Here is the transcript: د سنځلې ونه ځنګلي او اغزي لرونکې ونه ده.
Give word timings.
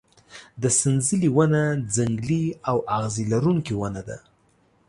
د 0.61 0.63
سنځلې 0.79 1.29
ونه 1.35 1.61
ځنګلي 1.95 2.43
او 2.69 2.77
اغزي 2.95 3.25
لرونکې 3.33 3.73
ونه 3.77 4.01
ده. 4.07 4.17